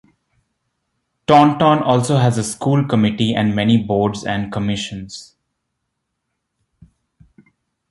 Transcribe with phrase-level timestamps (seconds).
[1.27, 5.35] Taunton also has a School Committee and many boards and commissions.